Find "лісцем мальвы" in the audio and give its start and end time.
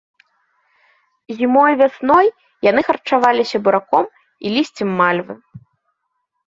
4.57-5.35